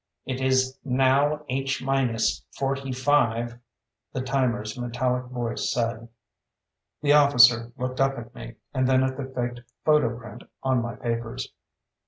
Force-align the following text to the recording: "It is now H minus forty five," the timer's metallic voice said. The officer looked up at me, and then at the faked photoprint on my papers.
"It 0.25 0.41
is 0.41 0.79
now 0.83 1.45
H 1.47 1.83
minus 1.83 2.43
forty 2.57 2.91
five," 2.91 3.59
the 4.13 4.21
timer's 4.23 4.75
metallic 4.75 5.25
voice 5.25 5.71
said. 5.71 6.07
The 7.03 7.13
officer 7.13 7.71
looked 7.77 8.01
up 8.01 8.17
at 8.17 8.33
me, 8.33 8.55
and 8.73 8.87
then 8.87 9.03
at 9.03 9.15
the 9.15 9.25
faked 9.25 9.61
photoprint 9.85 10.47
on 10.63 10.81
my 10.81 10.95
papers. 10.95 11.53